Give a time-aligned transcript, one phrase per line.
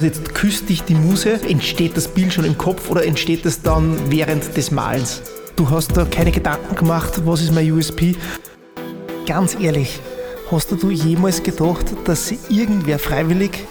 [0.00, 4.10] Jetzt küsst dich die Muse, entsteht das Bild schon im Kopf oder entsteht es dann
[4.10, 5.22] während des Malens?
[5.54, 8.16] Du hast da keine Gedanken gemacht, was ist mein USP?
[9.24, 10.00] Ganz ehrlich,
[10.50, 13.66] hast du jemals gedacht, dass irgendwer freiwillig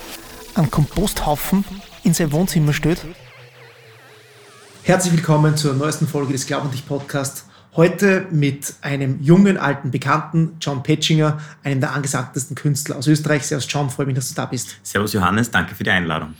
[0.55, 1.65] einen Komposthaufen
[2.03, 3.01] in sein Wohnzimmer stellt?
[4.83, 7.45] Herzlich willkommen zur neuesten Folge des Glaub und dich Podcast.
[7.75, 13.47] Heute mit einem jungen, alten Bekannten, John Petchinger, einem der angesagtesten Künstler aus Österreich.
[13.47, 14.77] Servus John, freue mich, dass du da bist.
[14.83, 16.35] Servus Johannes, danke für die Einladung.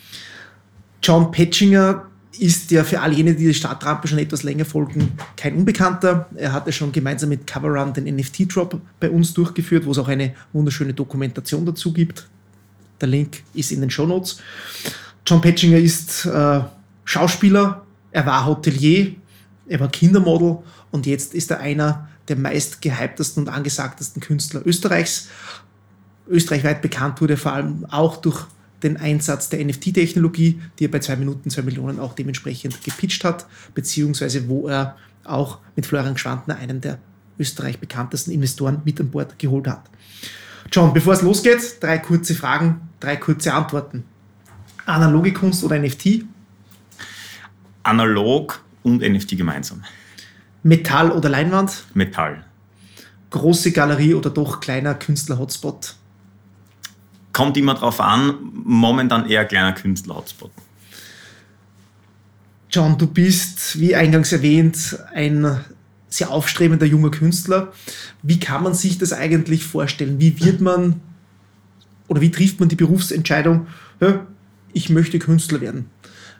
[1.02, 2.06] John Petchinger
[2.38, 6.30] ist ja für all jene, die die Startrampe schon etwas länger folgen, kein Unbekannter.
[6.36, 10.36] Er hatte schon gemeinsam mit Coverrun den NFT-Drop bei uns durchgeführt, wo es auch eine
[10.54, 12.28] wunderschöne Dokumentation dazu gibt.
[13.02, 14.40] Der Link ist in den Show Notes.
[15.26, 16.62] John Petchinger ist äh,
[17.06, 19.16] Schauspieler, er war Hotelier,
[19.68, 20.60] er war Kindermodel
[20.92, 25.30] und jetzt ist er einer der meist gehyptesten und angesagtesten Künstler Österreichs.
[26.28, 28.46] Österreichweit bekannt wurde er vor allem auch durch
[28.82, 33.46] den Einsatz der NFT-Technologie, die er bei zwei Minuten zwei Millionen auch dementsprechend gepitcht hat,
[33.74, 37.00] beziehungsweise wo er auch mit Florian Schwantner einen der
[37.40, 39.90] Österreich bekanntesten Investoren mit an Bord geholt hat.
[40.72, 44.04] John, bevor es losgeht, drei kurze Fragen, drei kurze Antworten.
[44.86, 46.26] Analoge Kunst oder NFT?
[47.84, 49.84] Analog und NFT gemeinsam.
[50.62, 51.86] Metall oder Leinwand?
[51.94, 52.46] Metall.
[53.30, 55.96] Große Galerie oder doch kleiner Künstler-Hotspot?
[57.32, 60.52] Kommt immer drauf an, momentan eher kleiner Künstler-Hotspot.
[62.70, 65.60] John, du bist, wie eingangs erwähnt, ein
[66.10, 67.74] sehr aufstrebender junger Künstler.
[68.22, 70.20] Wie kann man sich das eigentlich vorstellen?
[70.20, 71.02] Wie wird man
[72.08, 73.68] oder wie trifft man die Berufsentscheidung,
[74.74, 75.90] ich möchte Künstler werden?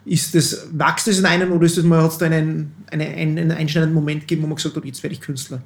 [0.06, 3.38] Ist das, wächst es in einem oder ist es mal, hat es da einen, einen,
[3.38, 5.62] einen einschneidenden Moment gegeben, wo man gesagt hat, jetzt werde ich Künstler?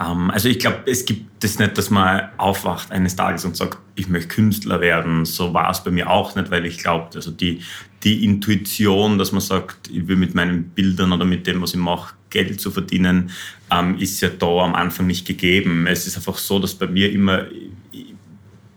[0.00, 3.78] Ähm, also ich glaube, es gibt das nicht, dass man aufwacht eines Tages und sagt,
[3.94, 5.24] ich möchte Künstler werden.
[5.24, 7.60] So war es bei mir auch nicht, weil ich glaube, also die,
[8.02, 11.80] die Intuition, dass man sagt, ich will mit meinen Bildern oder mit dem, was ich
[11.80, 13.30] mache, Geld zu verdienen,
[13.70, 15.86] ähm, ist ja da am Anfang nicht gegeben.
[15.86, 17.44] Es ist einfach so, dass bei mir immer,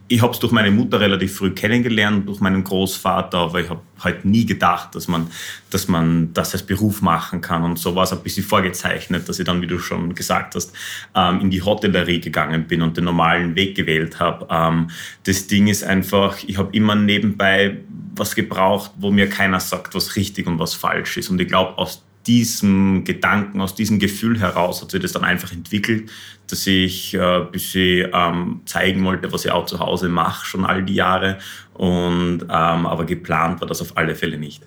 [0.10, 3.82] ich habe es durch meine Mutter relativ früh kennengelernt, durch meinen Großvater, aber ich habe
[4.00, 5.30] halt nie gedacht, dass man,
[5.70, 7.64] dass man das als Beruf machen kann.
[7.64, 10.74] Und so war es ein bisschen vorgezeichnet, dass ich dann, wie du schon gesagt hast,
[11.16, 14.48] ähm, in die Hotellerie gegangen bin und den normalen Weg gewählt habe.
[14.50, 14.90] Ähm,
[15.26, 17.78] das Ding ist einfach, ich habe immer nebenbei
[18.16, 21.30] was gebraucht, wo mir keiner sagt, was richtig und was falsch ist.
[21.30, 25.52] Und ich glaube, aus diesem Gedanken, aus diesem Gefühl heraus hat sich das dann einfach
[25.52, 26.10] entwickelt,
[26.48, 30.66] dass ich äh, ein bisschen ähm, zeigen wollte, was ich auch zu Hause mache, schon
[30.66, 31.40] all die Jahre.
[31.74, 34.64] Und, ähm, aber geplant war das auf alle Fälle nicht.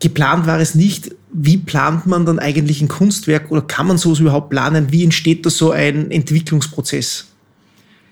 [0.00, 1.14] Geplant war es nicht.
[1.32, 4.90] Wie plant man dann eigentlich ein Kunstwerk oder kann man sowas überhaupt planen?
[4.90, 7.28] Wie entsteht da so ein Entwicklungsprozess?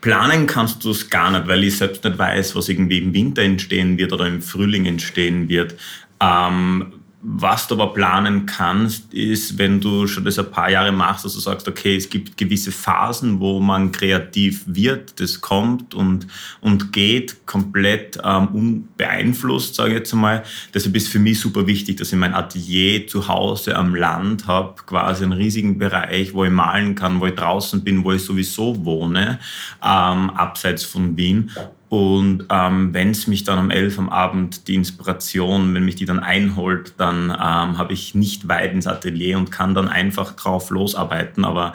[0.00, 3.42] Planen kannst du es gar nicht, weil ich selbst nicht weiß, was irgendwie im Winter
[3.42, 5.74] entstehen wird oder im Frühling entstehen wird.
[6.20, 11.26] Ähm, was du aber planen kannst, ist, wenn du schon das ein paar Jahre machst,
[11.26, 16.26] dass du sagst, okay, es gibt gewisse Phasen, wo man kreativ wird, das kommt und,
[16.62, 20.42] und geht komplett ähm, unbeeinflusst, sage ich jetzt mal.
[20.72, 24.76] Deshalb ist für mich super wichtig, dass ich mein Atelier zu Hause am Land habe,
[24.86, 28.82] quasi einen riesigen Bereich, wo ich malen kann, wo ich draußen bin, wo ich sowieso
[28.86, 29.40] wohne,
[29.82, 31.50] ähm, abseits von Wien
[31.90, 36.04] und ähm, wenn es mich dann um elf am Abend die Inspiration, wenn mich die
[36.04, 40.70] dann einholt, dann ähm, habe ich nicht weit ins Atelier und kann dann einfach drauf
[40.70, 41.44] losarbeiten.
[41.44, 41.74] Aber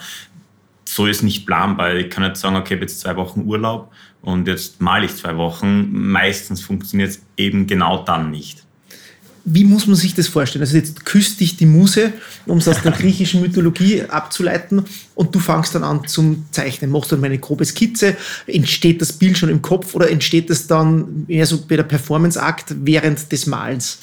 [0.86, 1.96] so ist nicht planbar.
[1.96, 5.16] Ich kann nicht sagen, okay, ich habe jetzt zwei Wochen Urlaub und jetzt male ich
[5.18, 5.92] zwei Wochen.
[5.92, 8.65] Meistens funktioniert es eben genau dann nicht
[9.45, 10.63] wie muss man sich das vorstellen?
[10.63, 12.13] Also jetzt küsst dich die Muse,
[12.47, 14.83] um es aus der griechischen Mythologie abzuleiten,
[15.13, 18.17] und du fangst dann an zum Zeichnen, machst dann eine grobe Skizze,
[18.47, 22.75] entsteht das Bild schon im Kopf oder entsteht das dann eher so bei der Performance-Akt
[22.83, 24.00] während des Malens?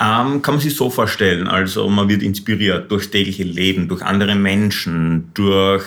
[0.00, 1.46] Ähm, kann man sich so vorstellen.
[1.48, 5.84] Also man wird inspiriert durch tägliche Leben, durch andere Menschen, durch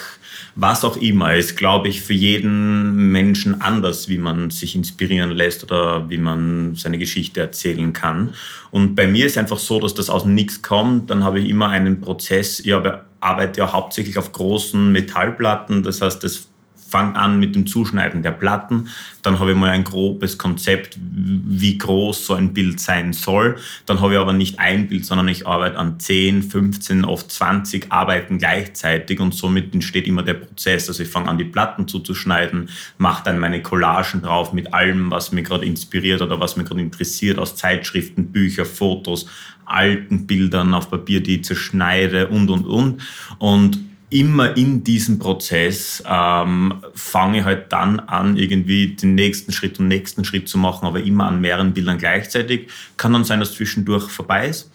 [0.56, 5.64] was auch immer, ist, glaube ich, für jeden Menschen anders, wie man sich inspirieren lässt
[5.64, 8.34] oder wie man seine Geschichte erzählen kann.
[8.72, 11.10] Und bei mir ist einfach so, dass das aus nichts kommt.
[11.10, 12.60] Dann habe ich immer einen Prozess.
[12.60, 12.74] Ich
[13.19, 15.84] arbeite ja hauptsächlich auf großen Metallplatten.
[15.84, 16.48] Das heißt, das
[16.89, 18.88] fang an mit dem Zuschneiden der Platten.
[19.22, 23.57] Dann habe ich mal ein grobes Konzept, wie groß so ein Bild sein soll.
[23.86, 27.92] Dann habe ich aber nicht ein Bild, sondern ich arbeite an 10, 15, oft 20
[27.92, 30.88] Arbeiten gleichzeitig und somit entsteht immer der Prozess.
[30.88, 35.31] Also ich fange an, die Platten zuzuschneiden, mache dann meine Collagen drauf mit allem, was
[35.31, 39.28] mir gerade inspiriert oder was mir gerade interessiert aus Zeitschriften, Bücher, Fotos,
[39.66, 43.01] alten Bildern auf Papier, die ich zerschneide und, und, und.
[43.38, 49.89] Und immer in diesem Prozess ähm, fange halt dann an, irgendwie den nächsten Schritt und
[49.89, 52.69] nächsten Schritt zu machen, aber immer an mehreren Bildern gleichzeitig.
[52.95, 54.71] Kann dann sein, dass zwischendurch vorbei ist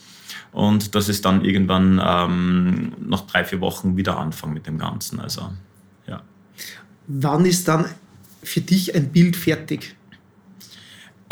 [0.52, 5.19] und dass es dann irgendwann ähm, nach drei, vier Wochen wieder anfange mit dem Ganzen.
[5.19, 5.50] Also,
[6.06, 6.23] ja.
[7.06, 7.87] Wann ist dann
[8.43, 9.96] für dich ein Bild fertig?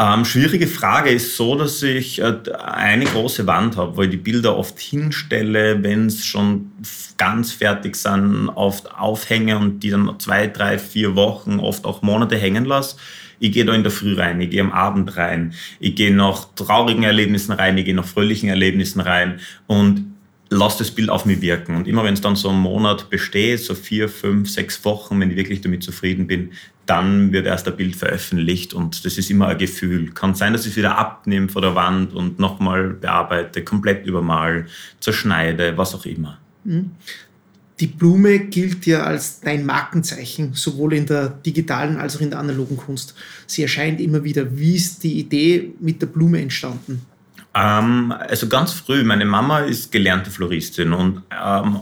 [0.01, 4.17] Ähm, schwierige Frage ist so, dass ich äh, eine große Wand habe, wo ich die
[4.17, 6.73] Bilder oft hinstelle, wenn es schon
[7.19, 12.39] ganz fertig sind, oft aufhänge und die dann zwei, drei, vier Wochen, oft auch Monate
[12.39, 12.97] hängen lasse.
[13.41, 16.47] Ich gehe da in der Früh rein, ich gehe am Abend rein, ich gehe nach
[16.55, 20.15] traurigen Erlebnissen rein, ich gehe nach fröhlichen Erlebnissen rein und
[20.49, 21.77] lass das Bild auf mich wirken.
[21.77, 25.31] Und immer wenn es dann so einen Monat besteht, so vier, fünf, sechs Wochen, wenn
[25.31, 26.53] ich wirklich damit zufrieden bin,
[26.91, 30.11] dann wird erst ein Bild veröffentlicht und das ist immer ein Gefühl.
[30.11, 34.67] Kann sein, dass ich es wieder abnehme von der Wand und nochmal bearbeite, komplett übermal,
[34.99, 36.39] zerschneide, was auch immer.
[36.65, 36.91] Mhm.
[37.79, 42.41] Die Blume gilt ja als dein Markenzeichen, sowohl in der digitalen als auch in der
[42.41, 43.15] analogen Kunst.
[43.47, 44.59] Sie erscheint immer wieder.
[44.59, 47.03] Wie ist die Idee mit der Blume entstanden?
[47.55, 51.81] Ähm, also ganz früh, meine Mama ist gelernte Floristin und ähm,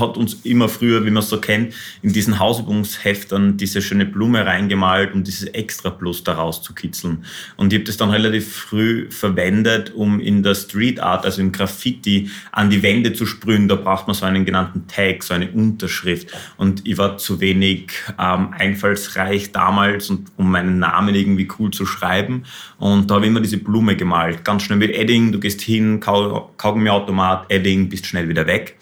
[0.00, 4.44] hat uns immer früher, wie man es so kennt, in diesen Hausübungsheftern diese schöne Blume
[4.44, 7.24] reingemalt, um dieses Extra Plus daraus zu kitzeln.
[7.56, 11.52] Und ich habe das dann relativ früh verwendet, um in der Street Art, also im
[11.52, 13.68] Graffiti, an die Wände zu sprühen.
[13.68, 16.28] Da braucht man so einen genannten Tag, so eine Unterschrift.
[16.56, 21.86] Und ich war zu wenig ähm, einfallsreich damals, und, um meinen Namen irgendwie cool zu
[21.86, 22.44] schreiben.
[22.78, 24.44] Und da habe ich immer diese Blume gemalt.
[24.44, 28.76] Ganz schnell mit Edding, du gehst hin, Kaugummiautomat, Edding, bist schnell wieder weg.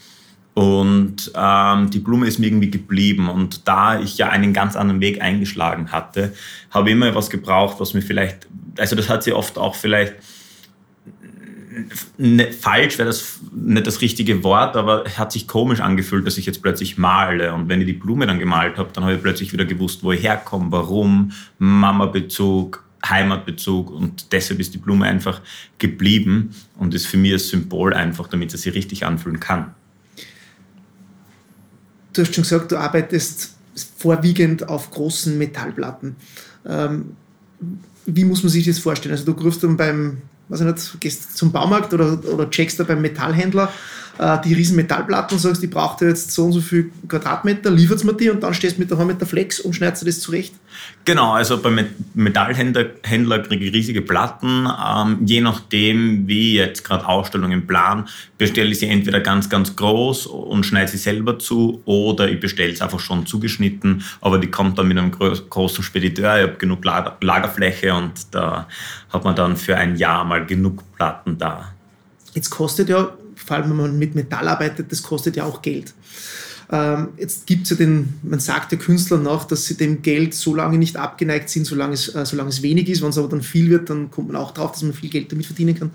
[0.54, 3.28] Und ähm, die Blume ist mir irgendwie geblieben.
[3.28, 6.34] Und da ich ja einen ganz anderen Weg eingeschlagen hatte,
[6.70, 8.46] habe ich immer was gebraucht, was mir vielleicht,
[8.78, 10.14] also das hat sie oft auch vielleicht,
[12.18, 16.44] ne, falsch wäre das nicht das richtige Wort, aber hat sich komisch angefühlt, dass ich
[16.44, 17.54] jetzt plötzlich male.
[17.54, 20.12] Und wenn ich die Blume dann gemalt habe, dann habe ich plötzlich wieder gewusst, wo
[20.12, 25.40] ich herkomme, warum, Mama-Bezug, Heimatbezug und deshalb ist die Blume einfach
[25.78, 29.74] geblieben und ist für mich ein Symbol einfach, damit sie sich richtig anfühlen kann
[32.12, 33.50] du hast schon gesagt, du arbeitest
[33.96, 36.16] vorwiegend auf großen Metallplatten.
[36.66, 37.16] Ähm,
[38.06, 39.12] wie muss man sich das vorstellen?
[39.12, 40.18] Also du rufst dann beim,
[40.48, 43.72] was ich nicht, gehst zum Baumarkt oder, oder checkst da beim Metallhändler
[44.18, 48.04] äh, die riesen Metallplatten und sagst, die braucht jetzt so und so viel Quadratmeter, liefert
[48.04, 50.06] mir die und dann stehst du mit der Hand mit der Flex und schneidest du
[50.06, 50.54] das zurecht?
[51.04, 51.80] Genau, also beim
[52.14, 54.66] Metallhändler Händler kriege ich riesige Platten.
[54.66, 60.26] Ähm, je nachdem, wie jetzt gerade Ausstellungen plan, bestelle ich sie entweder ganz, ganz groß
[60.26, 64.78] und schneide sie selber zu oder ich bestelle es einfach schon zugeschnitten, aber die kommt
[64.78, 66.36] dann mit einem großen Spediteur.
[66.36, 68.68] Ich habe genug Lagerfläche und da
[69.12, 71.72] hat man dann für ein Jahr mal genug Platten da.
[72.34, 73.10] Jetzt kostet ja
[73.52, 75.92] vor allem wenn man mit Metall arbeitet, das kostet ja auch Geld.
[76.70, 80.32] Ähm, jetzt gibt es ja den, man sagt der Künstlern nach, dass sie dem Geld
[80.32, 83.02] so lange nicht abgeneigt sind, solange es, äh, solange es wenig ist.
[83.02, 85.30] Wenn es aber dann viel wird, dann kommt man auch drauf, dass man viel Geld
[85.30, 85.90] damit verdienen kann.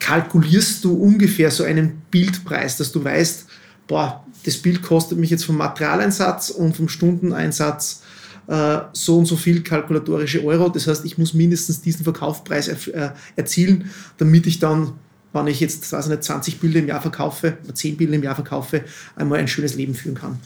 [0.00, 3.46] Kalkulierst du ungefähr so einen Bildpreis, dass du weißt,
[3.86, 8.02] boah, das Bild kostet mich jetzt vom Materialeinsatz und vom Stundeneinsatz
[8.48, 10.70] äh, so und so viel kalkulatorische Euro.
[10.70, 14.94] Das heißt, ich muss mindestens diesen Verkaufspreis er, äh, erzielen, damit ich dann
[15.32, 18.84] wenn ich jetzt weiß nicht, 20 Bilder im Jahr verkaufe, 10 Bilder im Jahr verkaufe,
[19.16, 20.38] einmal ein schönes Leben führen kann.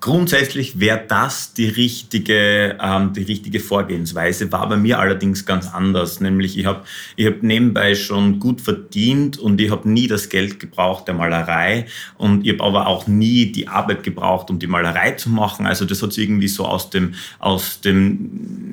[0.00, 6.20] Grundsätzlich wäre das die richtige, ähm, die richtige Vorgehensweise, war bei mir allerdings ganz anders.
[6.20, 6.84] Nämlich ich habe
[7.16, 11.84] ich hab nebenbei schon gut verdient und ich habe nie das Geld gebraucht der Malerei
[12.16, 15.66] und ich habe aber auch nie die Arbeit gebraucht, um die Malerei zu machen.
[15.66, 18.30] Also das hat sich irgendwie so aus dem, aus dem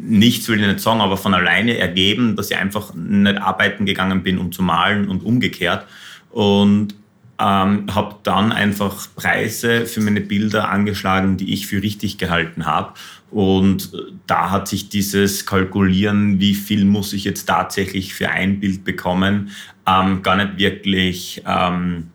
[0.07, 4.23] Nichts will ich nicht sagen, aber von alleine ergeben, dass ich einfach nicht arbeiten gegangen
[4.23, 5.85] bin, um zu malen und umgekehrt.
[6.31, 6.95] Und
[7.39, 12.93] ähm, habe dann einfach Preise für meine Bilder angeschlagen, die ich für richtig gehalten habe.
[13.29, 18.59] Und äh, da hat sich dieses Kalkulieren, wie viel muss ich jetzt tatsächlich für ein
[18.59, 19.51] Bild bekommen,
[19.85, 22.07] ähm, gar nicht wirklich ähm,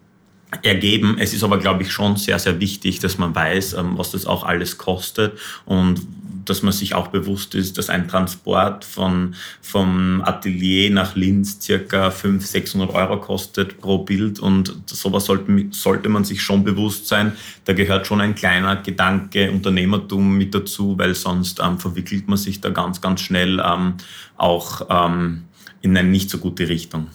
[0.62, 1.16] ergeben.
[1.18, 4.26] Es ist aber, glaube ich, schon sehr, sehr wichtig, dass man weiß, ähm, was das
[4.26, 6.00] auch alles kostet und
[6.44, 12.10] dass man sich auch bewusst ist, dass ein Transport von, vom Atelier nach Linz circa
[12.10, 17.32] 500, 600 Euro kostet pro Bild und sowas sollte, sollte man sich schon bewusst sein.
[17.64, 22.60] Da gehört schon ein kleiner Gedanke Unternehmertum mit dazu, weil sonst ähm, verwickelt man sich
[22.60, 23.94] da ganz, ganz schnell ähm,
[24.36, 25.44] auch ähm,
[25.80, 27.08] in eine nicht so gute Richtung.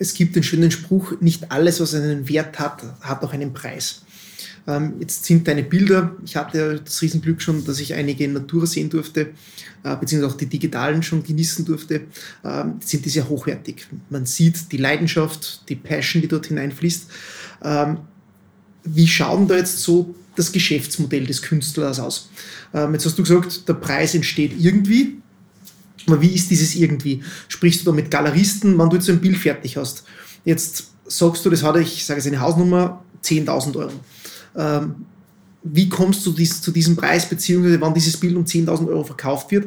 [0.00, 4.04] Es gibt den schönen Spruch, nicht alles, was einen Wert hat, hat auch einen Preis.
[4.68, 8.66] Ähm, jetzt sind deine Bilder, ich hatte das Riesenglück schon, dass ich einige in Natura
[8.66, 9.30] sehen durfte,
[9.82, 12.02] äh, beziehungsweise auch die digitalen schon genießen durfte,
[12.44, 13.86] ähm, sind die sehr hochwertig.
[14.10, 17.06] Man sieht die Leidenschaft, die Passion, die dort hineinfließt.
[17.64, 17.96] Ähm,
[18.84, 22.28] wie schaut denn da jetzt so das Geschäftsmodell des Künstlers aus?
[22.74, 25.16] Ähm, jetzt hast du gesagt, der Preis entsteht irgendwie.
[26.06, 27.22] Aber wie ist dieses irgendwie?
[27.48, 30.04] Sprichst du da mit Galeristen, wann du jetzt so ein Bild fertig hast?
[30.44, 33.92] Jetzt sagst du, das hat, ich sage jetzt eine Hausnummer, 10.000 Euro.
[34.58, 35.06] Ähm,
[35.62, 39.50] wie kommst du dies, zu diesem Preis, beziehungsweise wann dieses Bild um 10.000 Euro verkauft
[39.50, 39.66] wird?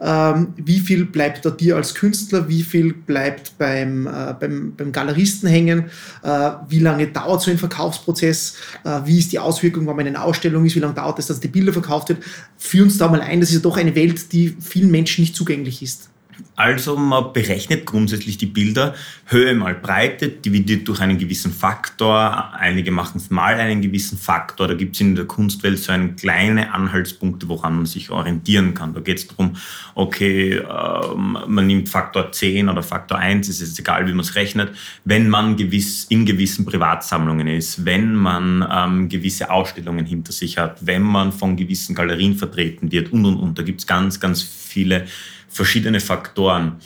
[0.00, 2.48] Ähm, wie viel bleibt da dir als Künstler?
[2.48, 5.86] Wie viel bleibt beim, äh, beim, beim Galeristen hängen?
[6.22, 8.56] Äh, wie lange dauert so ein Verkaufsprozess?
[8.84, 10.74] Äh, wie ist die Auswirkung, in einer Ausstellung ist?
[10.74, 12.22] Wie lange dauert es, dass die Bilder verkauft wird?
[12.56, 13.40] Führ uns da mal ein.
[13.40, 16.08] Das ist ja doch eine Welt, die vielen Menschen nicht zugänglich ist.
[16.56, 18.94] Also man berechnet grundsätzlich die Bilder
[19.26, 22.54] Höhe mal Breite, dividiert durch einen gewissen Faktor.
[22.54, 24.66] Einige machen es mal einen gewissen Faktor.
[24.68, 28.94] Da gibt es in der Kunstwelt so einen kleine Anhaltspunkte, woran man sich orientieren kann.
[28.94, 29.56] Da geht es darum,
[29.94, 34.34] okay, ähm, man nimmt Faktor 10 oder Faktor 1, ist jetzt egal, wie man es
[34.34, 34.70] rechnet,
[35.04, 40.86] wenn man gewiss, in gewissen Privatsammlungen ist, wenn man ähm, gewisse Ausstellungen hinter sich hat,
[40.86, 43.58] wenn man von gewissen Galerien vertreten wird und, und, und.
[43.58, 45.06] Da gibt es ganz, ganz viele
[45.48, 46.76] verschiedene Faktoren.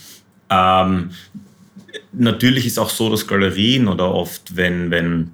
[0.49, 1.11] Ähm,
[2.13, 5.33] natürlich ist auch so, dass Galerien oder oft, wenn, wenn,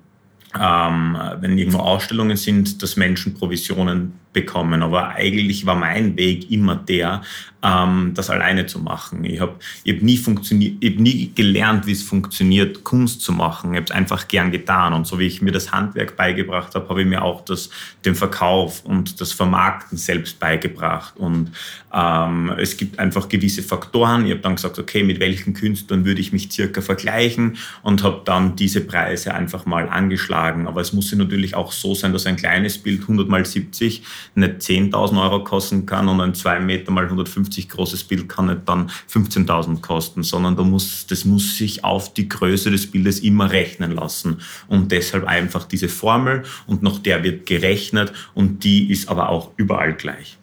[0.59, 4.83] ähm, wenn irgendwo Ausstellungen sind, dass Menschen Provisionen bekommen.
[4.83, 7.23] Aber eigentlich war mein Weg immer der,
[7.63, 9.25] ähm, das alleine zu machen.
[9.25, 13.73] Ich habe ich hab nie, hab nie gelernt, wie es funktioniert, Kunst zu machen.
[13.73, 14.93] Ich habe es einfach gern getan.
[14.93, 17.71] Und so wie ich mir das Handwerk beigebracht habe, habe ich mir auch das,
[18.05, 21.17] den Verkauf und das Vermarkten selbst beigebracht.
[21.17, 21.53] Und
[21.95, 24.27] ähm, es gibt einfach gewisse Faktoren.
[24.27, 28.21] Ich habe dann gesagt, okay, mit welchen Künstlern würde ich mich circa vergleichen und habe
[28.27, 30.69] dann diese Preise einfach mal angeschlagen.
[30.69, 34.03] Aber es muss natürlich auch so sein, dass ein kleines Bild 100 mal 70
[34.35, 38.63] nicht 10.000 Euro kosten kann und ein 2 Meter mal 150 großes Bild kann nicht
[38.67, 43.51] dann 15.000 kosten, sondern da muss, das muss sich auf die Größe des Bildes immer
[43.51, 44.39] rechnen lassen.
[44.69, 49.51] Und deshalb einfach diese Formel und nach der wird gerechnet und die ist aber auch
[49.57, 50.37] überall gleich.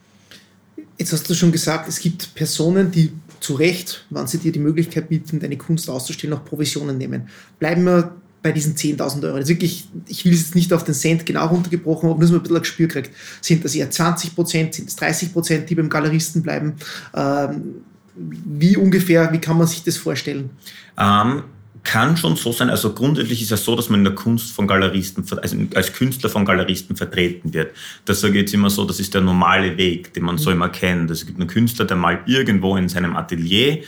[0.97, 4.59] Jetzt hast du schon gesagt, es gibt Personen, die zu Recht, wann sie dir die
[4.59, 7.27] Möglichkeit bieten, deine Kunst auszustellen, auch Provisionen nehmen.
[7.59, 9.39] Bleiben wir bei diesen 10.000 Euro.
[9.39, 12.35] Das wirklich, ich will es jetzt nicht auf den Cent genau runtergebrochen, aber nur so
[12.35, 13.09] ein bisschen ein Gespür kriegt.
[13.41, 16.73] Sind das eher 20 Prozent, sind es 30 Prozent, die beim Galeristen bleiben?
[17.15, 17.75] Ähm,
[18.15, 20.51] wie ungefähr, wie kann man sich das vorstellen?
[21.00, 21.43] Ähm,
[21.83, 22.69] kann schon so sein.
[22.69, 26.29] Also grundsätzlich ist es so, dass man in der Kunst von Galeristen, also als Künstler
[26.29, 27.75] von Galeristen vertreten wird.
[28.05, 30.57] Das sage ich jetzt immer so, das ist der normale Weg, den man so mhm.
[30.57, 31.09] immer kennt.
[31.09, 33.83] Also es gibt einen Künstler, der malt irgendwo in seinem Atelier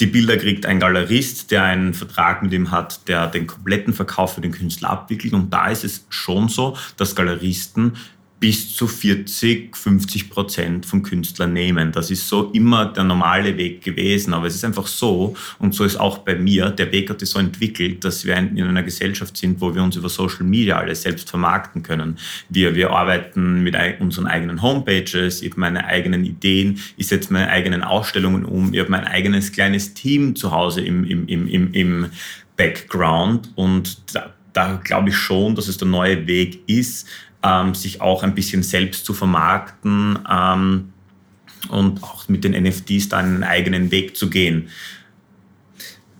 [0.00, 4.34] die Bilder kriegt ein Galerist, der einen Vertrag mit ihm hat, der den kompletten Verkauf
[4.34, 5.34] für den Künstler abwickelt.
[5.34, 7.96] Und da ist es schon so, dass Galeristen
[8.40, 11.92] bis zu 40, 50 Prozent vom Künstler nehmen.
[11.92, 14.32] Das ist so immer der normale Weg gewesen.
[14.32, 17.28] Aber es ist einfach so, und so ist auch bei mir, der Weg hat sich
[17.28, 21.02] so entwickelt, dass wir in einer Gesellschaft sind, wo wir uns über Social Media alles
[21.02, 22.16] selbst vermarkten können.
[22.48, 27.50] Wir, wir arbeiten mit unseren eigenen Homepages, ich habe meine eigenen Ideen, ich setze meine
[27.50, 31.74] eigenen Ausstellungen um, ich habe mein eigenes kleines Team zu Hause im, im, im, im,
[31.74, 32.06] im
[32.56, 37.06] Background und da, da glaube ich schon, dass es der neue Weg ist,
[37.42, 40.92] ähm, sich auch ein bisschen selbst zu vermarkten ähm,
[41.68, 44.68] und auch mit den NFTs da einen eigenen Weg zu gehen.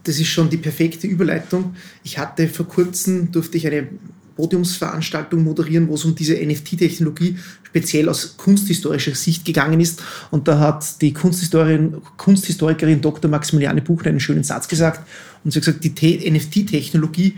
[0.04, 1.74] Das ist schon die perfekte Überleitung.
[2.02, 3.88] Ich hatte vor kurzem, durfte ich eine
[4.36, 10.02] Podiumsveranstaltung moderieren, wo es um diese NFT-Technologie speziell aus kunsthistorischer Sicht gegangen ist.
[10.30, 13.30] Und da hat die Kunsthistorikerin Dr.
[13.30, 15.06] Maximiliane Buchner einen schönen Satz gesagt.
[15.44, 17.36] Und sie hat gesagt, die NFT-Technologie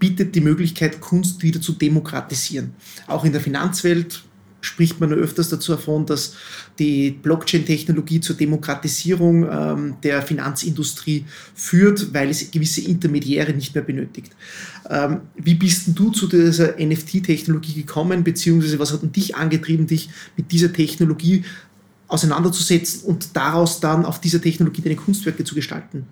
[0.00, 2.72] bietet die Möglichkeit, Kunst wieder zu demokratisieren.
[3.06, 4.24] Auch in der Finanzwelt
[4.62, 6.34] spricht man öfters dazu davon, dass
[6.78, 14.32] die Blockchain-Technologie zur Demokratisierung ähm, der Finanzindustrie führt, weil es gewisse Intermediäre nicht mehr benötigt.
[14.88, 19.86] Ähm, wie bist denn du zu dieser NFT-Technologie gekommen, beziehungsweise was hat denn dich angetrieben,
[19.86, 21.44] dich mit dieser Technologie
[22.08, 26.06] auseinanderzusetzen und daraus dann auf dieser Technologie deine Kunstwerke zu gestalten?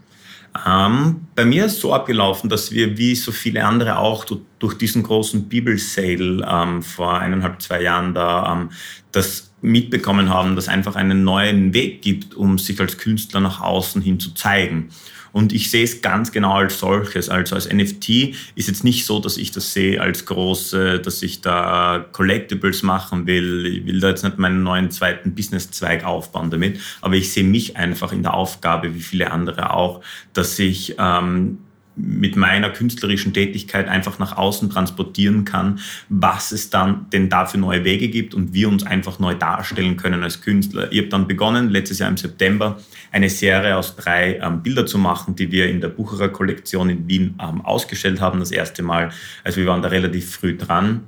[0.66, 4.24] Ähm, bei mir ist es so abgelaufen, dass wir wie so viele andere auch
[4.58, 8.70] durch diesen großen Bibelsale ähm, vor eineinhalb, zwei Jahren da ähm,
[9.12, 14.00] das mitbekommen haben, dass einfach einen neuen Weg gibt, um sich als Künstler nach außen
[14.02, 14.90] hin zu zeigen.
[15.32, 17.28] Und ich sehe es ganz genau als solches.
[17.28, 18.08] Also als NFT
[18.54, 23.26] ist jetzt nicht so, dass ich das sehe als große, dass ich da Collectibles machen
[23.26, 23.66] will.
[23.66, 26.80] Ich will da jetzt nicht meinen neuen zweiten Businesszweig aufbauen damit.
[27.00, 31.58] Aber ich sehe mich einfach in der Aufgabe, wie viele andere auch, dass ich ähm,
[31.98, 37.58] mit meiner künstlerischen Tätigkeit einfach nach außen transportieren kann, was es dann denn da für
[37.58, 40.90] neue Wege gibt und wir uns einfach neu darstellen können als Künstler.
[40.92, 42.78] Ich habe dann begonnen, letztes Jahr im September,
[43.10, 47.08] eine Serie aus drei ähm, Bilder zu machen, die wir in der Bucherer Kollektion in
[47.08, 49.10] Wien ähm, ausgestellt haben, das erste Mal.
[49.44, 51.02] Also wir waren da relativ früh dran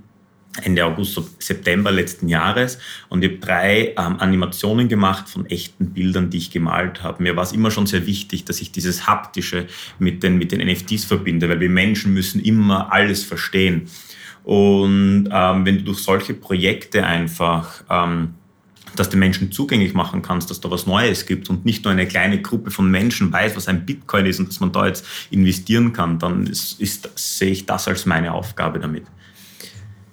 [0.62, 2.78] Ende August, September letzten Jahres
[3.08, 7.22] und ich habe drei ähm, Animationen gemacht von echten Bildern, die ich gemalt habe.
[7.22, 9.66] Mir war es immer schon sehr wichtig, dass ich dieses Haptische
[9.98, 13.88] mit den, mit den NFTs verbinde, weil wir Menschen müssen immer alles verstehen.
[14.42, 18.34] Und ähm, wenn du durch solche Projekte einfach ähm,
[18.96, 22.06] dass den Menschen zugänglich machen kannst, dass da was Neues gibt und nicht nur eine
[22.06, 25.92] kleine Gruppe von Menschen weiß, was ein Bitcoin ist und dass man da jetzt investieren
[25.92, 29.04] kann, dann ist, ist, sehe ich das als meine Aufgabe damit.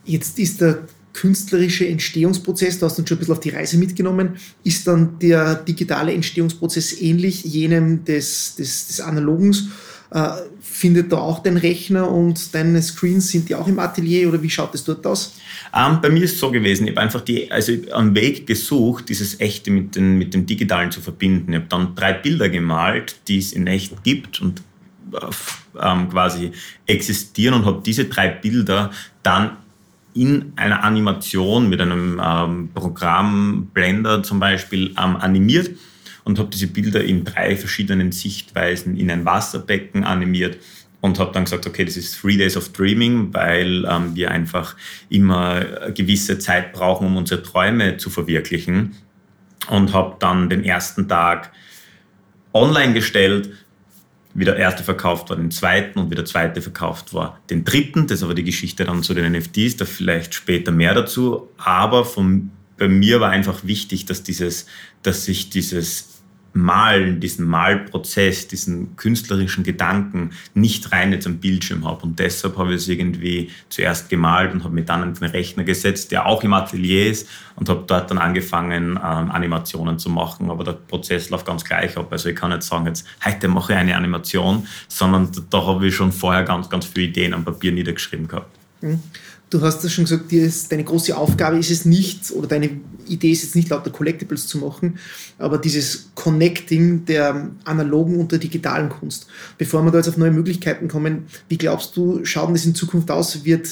[0.08, 0.80] Jetzt ist der
[1.14, 5.56] künstlerische Entstehungsprozess, du hast uns schon ein bisschen auf die Reise mitgenommen, ist dann der
[5.56, 9.68] digitale Entstehungsprozess ähnlich jenem des, des, des Analogens?
[10.12, 10.30] Äh,
[10.62, 14.50] findet da auch dein Rechner und deine Screens, sind die auch im Atelier oder wie
[14.50, 15.34] schaut es dort aus?
[15.76, 19.10] Ähm, bei mir ist es so gewesen, ich habe einfach die, also einen Weg gesucht,
[19.10, 21.52] dieses Echte mit, den, mit dem Digitalen zu verbinden.
[21.52, 24.62] Ich habe dann drei Bilder gemalt, die es in echt gibt und
[25.14, 25.26] äh,
[25.82, 26.52] ähm, quasi
[26.86, 28.92] existieren und habe diese drei Bilder
[29.24, 29.58] dann
[30.18, 35.72] in einer Animation mit einem ähm, Programm Blender zum Beispiel ähm, animiert
[36.24, 40.58] und habe diese Bilder in drei verschiedenen Sichtweisen in ein Wasserbecken animiert
[41.02, 44.76] und habe dann gesagt, okay, das ist Three Days of Dreaming, weil ähm, wir einfach
[45.10, 48.96] immer eine gewisse Zeit brauchen, um unsere Träume zu verwirklichen.
[49.70, 51.52] Und habe dann den ersten Tag
[52.54, 53.50] online gestellt,
[54.38, 58.06] wie der erste verkauft war, den zweiten und wie der zweite verkauft war, den dritten.
[58.06, 61.50] Das ist aber die Geschichte dann zu den NFTs, da vielleicht später mehr dazu.
[61.58, 64.68] Aber von, bei mir war einfach wichtig, dass dieses,
[65.02, 66.17] dass sich dieses
[66.58, 72.04] Malen, diesen Malprozess, diesen künstlerischen Gedanken nicht rein jetzt am Bildschirm habe.
[72.04, 75.64] Und deshalb habe ich es irgendwie zuerst gemalt und habe mich dann an den Rechner
[75.64, 80.50] gesetzt, der auch im Atelier ist und habe dort dann angefangen, ähm, Animationen zu machen.
[80.50, 82.08] Aber der Prozess läuft ganz gleich ab.
[82.12, 85.96] Also ich kann nicht sagen, jetzt heute mache ich eine Animation, sondern da habe ich
[85.96, 88.56] schon vorher ganz, ganz viele Ideen am Papier niedergeschrieben gehabt.
[88.82, 89.02] Mhm.
[89.50, 92.70] Du hast das schon gesagt, ist, deine große Aufgabe ist es nicht, oder deine
[93.08, 95.00] Idee ist jetzt nicht lauter Collectibles zu machen,
[95.38, 99.28] aber dieses Connecting der analogen und der digitalen Kunst.
[99.58, 103.10] Bevor wir da jetzt auf neue Möglichkeiten kommen, wie glaubst du, schaut das in Zukunft
[103.10, 103.46] aus?
[103.46, 103.70] Wird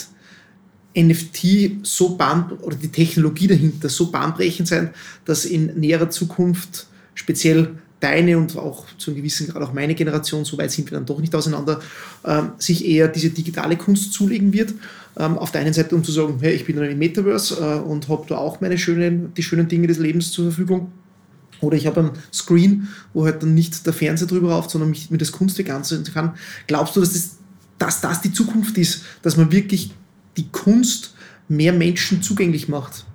[0.98, 4.92] NFT so bahn oder die Technologie dahinter so bahnbrechend sein,
[5.26, 10.46] dass in näherer Zukunft speziell deine und auch zu einem gewissen Grad auch meine Generation,
[10.46, 11.80] so weit sind wir dann doch nicht auseinander,
[12.24, 14.74] äh, sich eher diese digitale Kunst zulegen wird.
[15.18, 17.80] Ähm, auf der einen Seite, um zu sagen, hey, ich bin dann im Metaverse äh,
[17.80, 20.92] und habe da auch meine schönen, die schönen Dinge des Lebens zur Verfügung.
[21.62, 25.10] Oder ich habe einen Screen, wo halt dann nicht der Fernseher drüber rauft, sondern mich
[25.10, 26.34] mit das Kunstwerk ansehen kann.
[26.68, 27.38] Glaubst du, dass das,
[27.78, 29.92] dass das die Zukunft ist, dass man wirklich
[30.36, 31.16] die Kunst
[31.48, 33.06] mehr Menschen zugänglich macht?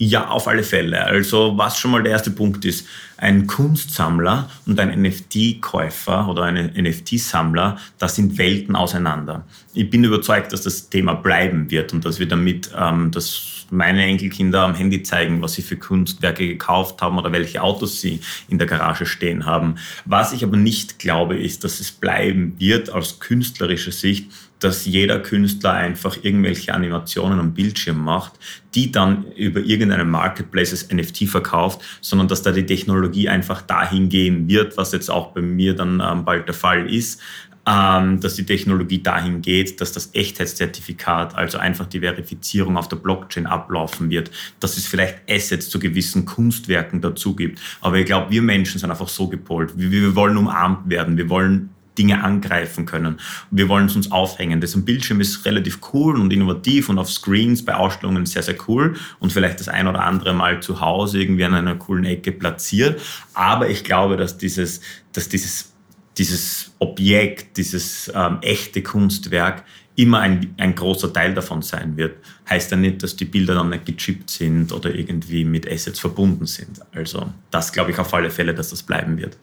[0.00, 1.04] Ja, auf alle Fälle.
[1.04, 6.72] Also was schon mal der erste Punkt ist, ein Kunstsammler und ein NFT-Käufer oder ein
[6.76, 9.44] NFT-Sammler, das sind Welten auseinander.
[9.74, 14.04] Ich bin überzeugt, dass das Thema bleiben wird und dass wir damit, ähm, dass meine
[14.04, 18.58] Enkelkinder am Handy zeigen, was sie für Kunstwerke gekauft haben oder welche Autos sie in
[18.58, 19.74] der Garage stehen haben.
[20.04, 25.20] Was ich aber nicht glaube, ist, dass es bleiben wird aus künstlerischer Sicht, dass jeder
[25.20, 28.32] Künstler einfach irgendwelche Animationen am Bildschirm macht,
[28.74, 34.08] die dann über irgendeinen Marketplace als NFT verkauft, sondern dass da die Technologie einfach dahin
[34.08, 37.20] gehen wird, was jetzt auch bei mir dann ähm, bald der Fall ist,
[37.68, 42.96] ähm, dass die Technologie dahin geht, dass das Echtheitszertifikat, also einfach die Verifizierung auf der
[42.96, 47.60] Blockchain ablaufen wird, dass es vielleicht Assets zu gewissen Kunstwerken dazu gibt.
[47.80, 49.72] Aber ich glaube, wir Menschen sind einfach so gepolt.
[49.76, 51.16] Wir, wir wollen umarmt werden.
[51.18, 53.18] Wir wollen Dinge angreifen können.
[53.50, 54.60] Wir wollen es uns aufhängen.
[54.60, 58.96] Das Bildschirm ist relativ cool und innovativ und auf Screens bei Ausstellungen sehr, sehr cool
[59.18, 63.00] und vielleicht das ein oder andere Mal zu Hause irgendwie an einer coolen Ecke platziert.
[63.34, 64.80] Aber ich glaube, dass dieses,
[65.12, 65.72] dass dieses,
[66.16, 69.64] dieses Objekt, dieses ähm, echte Kunstwerk
[69.98, 72.18] immer ein, ein großer Teil davon sein wird.
[72.48, 76.46] Heißt ja nicht, dass die Bilder dann nicht gechippt sind oder irgendwie mit Assets verbunden
[76.46, 76.80] sind.
[76.92, 79.36] Also das glaube ich auf alle Fälle, dass das bleiben wird.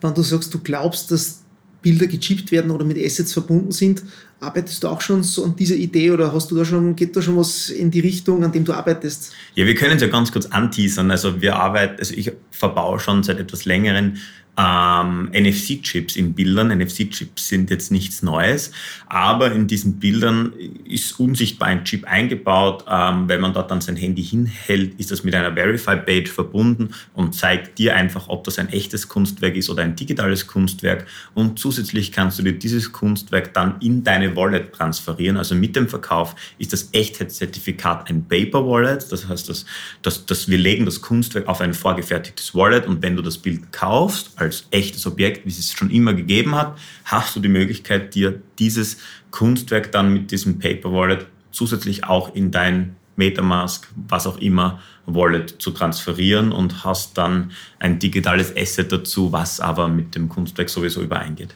[0.00, 1.42] Wenn du sagst, du glaubst, dass
[1.82, 4.02] Bilder gechippt werden oder mit Assets verbunden sind.
[4.40, 7.22] Arbeitest du auch schon so an dieser Idee oder hast du da schon, geht da
[7.22, 9.32] schon was in die Richtung, an dem du arbeitest?
[9.56, 11.10] Ja, wir können es ja ganz kurz anteasern.
[11.10, 14.18] Also wir arbeiten, also ich verbaue schon seit etwas längeren
[14.58, 16.76] ähm, NFC-Chips in Bildern.
[16.76, 18.72] NFC-Chips sind jetzt nichts Neues,
[19.06, 20.52] aber in diesen Bildern
[20.84, 22.84] ist unsichtbar ein Chip eingebaut.
[22.90, 27.34] Ähm, wenn man dort dann sein Handy hinhält, ist das mit einer Verify-Page verbunden und
[27.34, 31.06] zeigt dir einfach, ob das ein echtes Kunstwerk ist oder ein digitales Kunstwerk.
[31.34, 35.36] Und zusätzlich kannst du dir dieses Kunstwerk dann in deine Wallet transferieren.
[35.36, 39.10] Also mit dem Verkauf ist das Echtheitszertifikat ein Paper Wallet.
[39.10, 39.66] Das heißt, dass,
[40.02, 43.72] dass, dass wir legen das Kunstwerk auf ein vorgefertigtes Wallet und wenn du das Bild
[43.72, 48.14] kaufst, als echtes Objekt, wie es es schon immer gegeben hat, hast du die Möglichkeit,
[48.14, 48.98] dir dieses
[49.30, 55.60] Kunstwerk dann mit diesem Paper Wallet zusätzlich auch in dein Metamask, was auch immer, Wallet
[55.60, 61.02] zu transferieren und hast dann ein digitales Asset dazu, was aber mit dem Kunstwerk sowieso
[61.02, 61.54] übereingeht.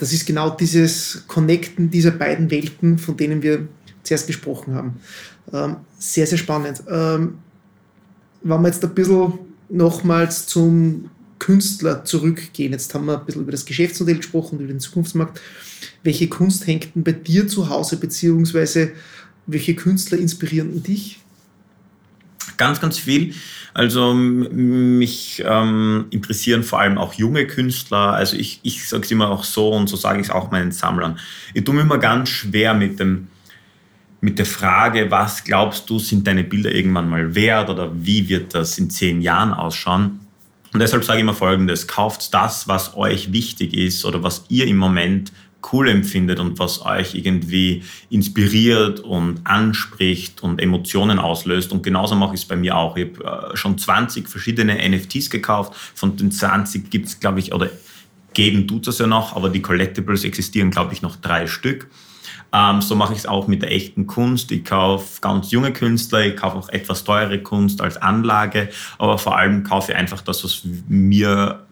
[0.00, 3.68] Das ist genau dieses Connecten dieser beiden Welten, von denen wir
[4.02, 4.98] zuerst gesprochen haben.
[5.52, 6.82] Ähm, sehr, sehr spannend.
[6.88, 7.34] Ähm,
[8.42, 9.34] wenn wir jetzt ein bisschen
[9.68, 14.80] nochmals zum Künstler zurückgehen, jetzt haben wir ein bisschen über das Geschäftsmodell gesprochen, über den
[14.80, 15.38] Zukunftsmarkt.
[16.02, 18.92] Welche Kunst hängt denn bei dir zu Hause, beziehungsweise
[19.46, 21.20] welche Künstler inspirieren dich?
[22.60, 23.34] Ganz, ganz viel.
[23.72, 28.12] Also mich ähm, interessieren vor allem auch junge Künstler.
[28.12, 30.70] Also ich, ich sage es immer auch so und so sage ich es auch meinen
[30.70, 31.18] Sammlern.
[31.54, 33.28] Ich tue mir immer ganz schwer mit dem
[34.20, 38.54] mit der Frage, was glaubst du, sind deine Bilder irgendwann mal wert oder wie wird
[38.54, 40.20] das in zehn Jahren ausschauen?
[40.74, 44.66] Und deshalb sage ich immer Folgendes, kauft das, was euch wichtig ist oder was ihr
[44.66, 45.32] im Moment
[45.72, 51.72] cool empfindet und was euch irgendwie inspiriert und anspricht und Emotionen auslöst.
[51.72, 52.96] Und genauso mache ich es bei mir auch.
[52.96, 55.74] Ich habe äh, schon 20 verschiedene NFTs gekauft.
[55.94, 57.70] Von den 20 gibt es, glaube ich, oder
[58.32, 61.88] geben tut es ja noch, aber die Collectibles existieren, glaube ich, noch drei Stück.
[62.52, 64.50] Ähm, so mache ich es auch mit der echten Kunst.
[64.50, 69.36] Ich kaufe ganz junge Künstler, ich kaufe auch etwas teure Kunst als Anlage, aber vor
[69.36, 71.64] allem kaufe ich einfach das, was mir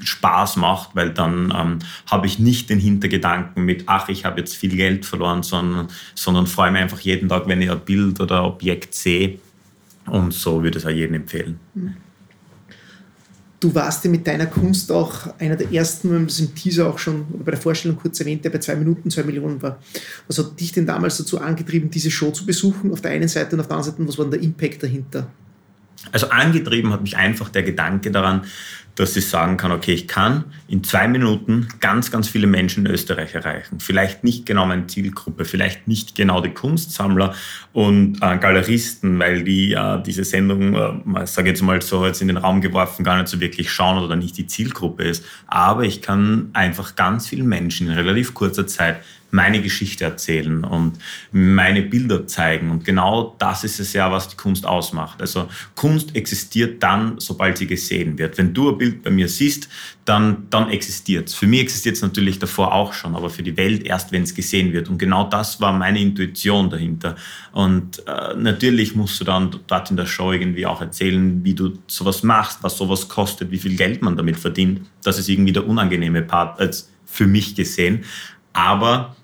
[0.00, 1.78] Spaß macht, weil dann ähm,
[2.10, 6.46] habe ich nicht den Hintergedanken mit, ach, ich habe jetzt viel Geld verloren, sondern, sondern
[6.46, 9.38] freue mich einfach jeden Tag, wenn ich ein Bild oder Objekt sehe.
[10.06, 11.58] Und so würde ich es auch jedem empfehlen.
[13.60, 16.88] Du warst ja mit deiner Kunst auch einer der ersten, wenn man das im Teaser
[16.88, 19.80] auch schon bei der Vorstellung kurz erwähnt, der bei zwei Minuten zwei Millionen war.
[20.28, 23.56] Was hat dich denn damals dazu angetrieben, diese Show zu besuchen, auf der einen Seite
[23.56, 25.26] und auf der anderen Seite, was war denn der Impact dahinter?
[26.12, 28.44] Also angetrieben hat mich einfach der Gedanke daran,
[28.98, 32.92] dass ich sagen kann, okay, ich kann in zwei Minuten ganz, ganz viele Menschen in
[32.92, 33.80] Österreich erreichen.
[33.80, 37.34] Vielleicht nicht genau meine Zielgruppe, vielleicht nicht genau die Kunstsammler
[37.72, 42.20] und äh, Galeristen, weil die äh, diese Sendung, äh, ich sage jetzt mal so, jetzt
[42.20, 45.24] in den Raum geworfen, gar nicht so wirklich schauen oder nicht die Zielgruppe ist.
[45.46, 50.98] Aber ich kann einfach ganz vielen Menschen in relativ kurzer Zeit meine Geschichte erzählen und
[51.32, 52.70] meine Bilder zeigen.
[52.70, 55.20] Und genau das ist es ja, was die Kunst ausmacht.
[55.20, 58.38] Also Kunst existiert dann, sobald sie gesehen wird.
[58.38, 59.68] Wenn du ein Bild bei mir siehst,
[60.04, 61.34] dann, dann existiert es.
[61.34, 64.34] Für mich existiert es natürlich davor auch schon, aber für die Welt erst, wenn es
[64.34, 64.88] gesehen wird.
[64.88, 67.16] Und genau das war meine Intuition dahinter.
[67.52, 71.78] Und äh, natürlich musst du dann dort in der Show irgendwie auch erzählen, wie du
[71.86, 74.82] sowas machst, was sowas kostet, wie viel Geld man damit verdient.
[75.02, 78.04] Das ist irgendwie der unangenehme Part als für mich gesehen.
[78.52, 79.16] Aber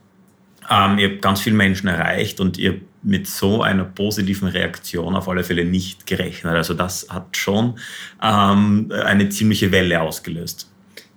[0.71, 5.29] ähm, ihr habt ganz viele Menschen erreicht und ihr mit so einer positiven Reaktion auf
[5.29, 6.55] alle Fälle nicht gerechnet.
[6.55, 7.79] Also das hat schon
[8.23, 10.71] ähm, eine ziemliche Welle ausgelöst.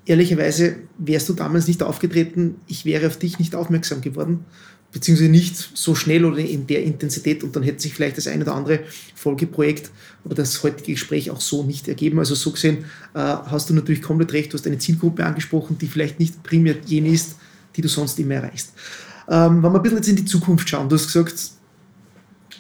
[0.05, 4.45] Ehrlicherweise wärst du damals nicht aufgetreten, ich wäre auf dich nicht aufmerksam geworden,
[4.91, 8.41] beziehungsweise nicht so schnell oder in der Intensität und dann hätte sich vielleicht das ein
[8.41, 8.79] oder andere
[9.15, 9.91] Folgeprojekt
[10.23, 12.19] oder das heutige Gespräch auch so nicht ergeben.
[12.19, 15.87] Also so gesehen äh, hast du natürlich komplett recht, du hast eine Zielgruppe angesprochen, die
[15.87, 17.35] vielleicht nicht primär jene ist,
[17.75, 18.73] die du sonst immer erreichst.
[19.29, 21.33] Ähm, wenn wir ein bisschen jetzt in die Zukunft schauen, du hast gesagt,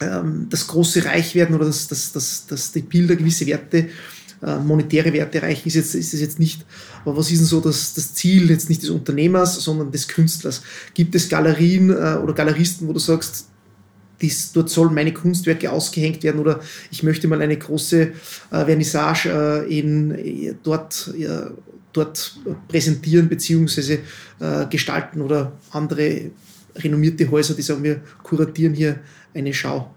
[0.01, 3.89] ähm, das große Reichwerden oder dass, dass, dass, dass die Bilder gewisse Werte,
[4.43, 6.65] äh, monetäre Werte erreichen, ist, jetzt, ist es jetzt nicht.
[7.03, 10.61] Aber was ist denn so das, das Ziel jetzt nicht des Unternehmers, sondern des Künstlers?
[10.93, 13.47] Gibt es Galerien äh, oder Galeristen, wo du sagst,
[14.21, 16.59] dies, dort sollen meine Kunstwerke ausgehängt werden oder
[16.91, 18.11] ich möchte mal eine große äh,
[18.49, 19.29] Vernissage
[19.67, 21.51] äh, in, äh, dort, äh,
[21.93, 23.99] dort präsentieren bzw.
[24.69, 26.29] gestalten oder andere
[26.83, 28.99] renommierte Häuser, die sagen, wir kuratieren hier
[29.33, 29.93] eine Schau.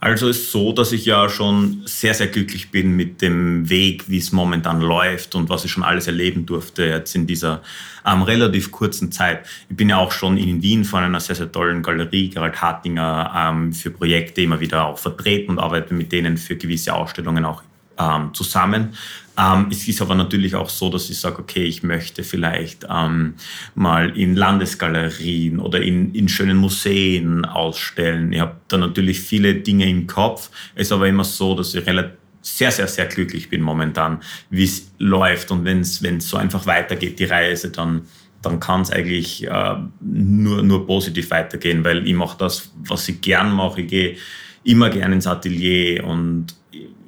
[0.00, 4.18] Also ist so, dass ich ja schon sehr, sehr glücklich bin mit dem Weg, wie
[4.18, 7.62] es momentan läuft und was ich schon alles erleben durfte jetzt in dieser
[8.06, 9.44] ähm, relativ kurzen Zeit.
[9.68, 13.32] Ich bin ja auch schon in Wien von einer sehr, sehr tollen Galerie, Gerald Hartinger,
[13.36, 17.64] ähm, für Projekte immer wieder auch vertreten und arbeite mit denen für gewisse Ausstellungen auch
[17.98, 18.94] ähm, zusammen.
[19.38, 23.34] Ähm, es ist aber natürlich auch so, dass ich sage, okay, ich möchte vielleicht ähm,
[23.74, 28.32] mal in Landesgalerien oder in, in schönen Museen ausstellen.
[28.32, 30.50] Ich habe da natürlich viele Dinge im Kopf.
[30.74, 34.20] Es ist aber immer so, dass ich relativ sehr, sehr, sehr glücklich bin momentan,
[34.50, 35.50] wie es läuft.
[35.50, 38.02] Und wenn es so einfach weitergeht, die Reise, dann,
[38.42, 43.20] dann kann es eigentlich äh, nur, nur positiv weitergehen, weil ich mache das, was ich
[43.20, 43.82] gern mache.
[43.82, 44.16] Ich gehe
[44.64, 46.57] immer gerne ins Atelier und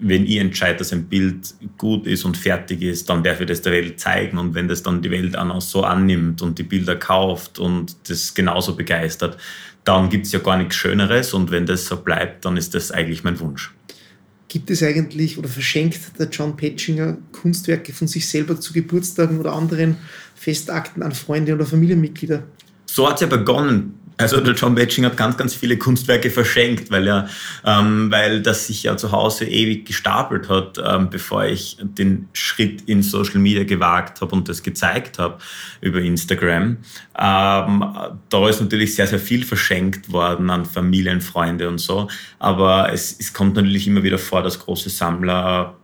[0.01, 3.61] wenn ich entscheide, dass ein Bild gut ist und fertig ist, dann darf ich das
[3.61, 4.39] der Welt zeigen.
[4.39, 8.33] Und wenn das dann die Welt auch so annimmt und die Bilder kauft und das
[8.35, 9.37] genauso begeistert,
[9.85, 11.35] dann gibt es ja gar nichts Schöneres.
[11.35, 13.73] Und wenn das so bleibt, dann ist das eigentlich mein Wunsch.
[14.49, 19.53] Gibt es eigentlich oder verschenkt der John Petchinger Kunstwerke von sich selber zu Geburtstagen oder
[19.53, 19.97] anderen
[20.35, 22.43] Festakten an Freunde oder Familienmitglieder?
[22.87, 26.91] So hat es ja begonnen Also der John Batching hat ganz, ganz viele Kunstwerke verschenkt,
[26.91, 27.29] weil er,
[27.65, 32.83] ähm, weil das sich ja zu Hause ewig gestapelt hat, ähm, bevor ich den Schritt
[32.83, 35.39] in Social Media gewagt habe und das gezeigt habe
[35.81, 36.79] über Instagram.
[37.19, 37.85] Ähm,
[38.29, 42.09] da ist natürlich sehr, sehr viel verschenkt worden an Familien, Freunde und so.
[42.39, 45.80] Aber es, es kommt natürlich immer wieder vor, dass große Sammler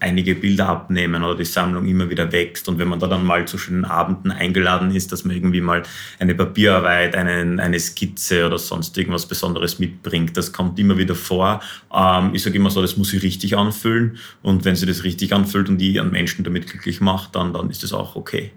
[0.00, 2.68] einige Bilder abnehmen oder die Sammlung immer wieder wächst.
[2.68, 5.82] Und wenn man da dann mal zu schönen Abenden eingeladen ist, dass man irgendwie mal
[6.18, 11.62] eine Papierarbeit, eine, eine Skizze oder sonst irgendwas Besonderes mitbringt, das kommt immer wieder vor.
[11.94, 14.18] Ähm, ich sage immer so, das muss sich richtig anfühlen.
[14.42, 17.70] Und wenn sie das richtig anfühlt und die an Menschen damit glücklich macht, dann, dann
[17.70, 18.52] ist das auch okay.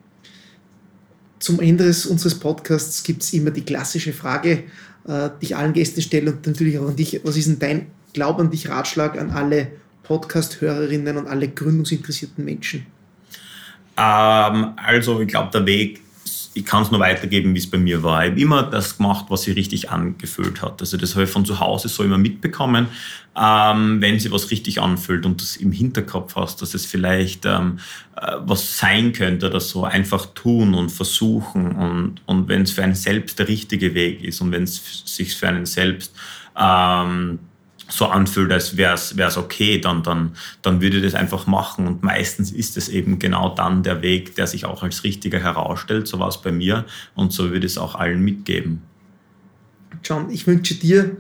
[1.39, 4.63] Zum Ende unseres Podcasts gibt es immer die klassische Frage,
[5.07, 7.21] äh, die ich allen Gästen stelle und natürlich auch an dich.
[7.23, 9.67] Was ist denn dein Glaub an dich Ratschlag an alle
[10.07, 12.85] Podcast-Hörerinnen und alle gründungsinteressierten Menschen?
[13.97, 16.01] Ähm, also ich glaube, der Weg,
[16.53, 18.23] ich kann es nur weitergeben, wie es bei mir war.
[18.23, 20.81] Ich habe immer das gemacht, was sich richtig angefühlt hat.
[20.81, 22.87] Also das habe ich von zu Hause so immer mitbekommen.
[23.39, 27.79] Ähm, wenn sie was richtig anfühlt und das im Hinterkopf hast, dass es vielleicht ähm,
[28.15, 31.71] äh, was sein könnte oder so, einfach tun und versuchen.
[31.73, 35.35] Und, und wenn es für einen selbst der richtige Weg ist und wenn es sich
[35.35, 36.15] für einen selbst
[36.57, 37.39] ähm,
[37.89, 41.87] so anfühlt, als wäre es okay, dann, dann, dann würde ich das einfach machen.
[41.87, 46.07] Und meistens ist es eben genau dann der Weg, der sich auch als richtiger herausstellt.
[46.07, 48.81] So war es bei mir und so würde ich es auch allen mitgeben.
[50.03, 51.17] John, ich wünsche dir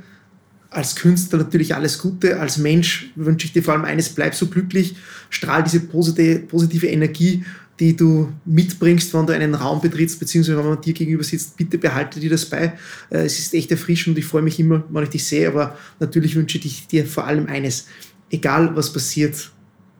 [0.69, 2.39] als Künstler natürlich alles Gute.
[2.39, 4.95] Als Mensch wünsche ich dir vor allem eines, bleib so glücklich,
[5.29, 7.45] strahl diese positive Energie
[7.79, 11.77] die du mitbringst, wenn du einen Raum betrittst, beziehungsweise wenn man dir gegenüber sitzt, bitte
[11.77, 12.73] behalte dir das bei.
[13.09, 15.77] Äh, es ist echt erfrischend und ich freue mich immer, wenn ich dich sehe, aber
[15.99, 17.87] natürlich wünsche ich dir vor allem eines.
[18.29, 19.51] Egal was passiert,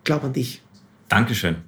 [0.04, 0.62] glaub an dich.
[1.08, 1.66] Dankeschön.